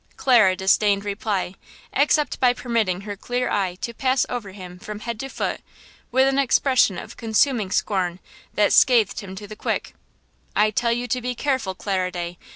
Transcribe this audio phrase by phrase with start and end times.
[0.17, 1.53] Clara disdained reply,
[1.93, 5.61] except by permitting her clear eye to pass over him from head to foot
[6.11, 8.17] with an expression of consuming scorn
[8.55, 9.93] that scathed him to the quick.
[10.55, 12.39] "I tell you to be careful, Clara Day!